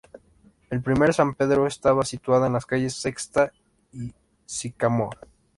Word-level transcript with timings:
El 0.71 0.81
primer 0.81 1.13
San 1.13 1.35
Pedro 1.35 1.67
estaba 1.67 2.03
situada 2.03 2.47
en 2.47 2.53
las 2.53 2.65
calles 2.65 2.95
Sexta 2.95 3.51
y 3.93 4.11
Sycamore. 4.47 5.19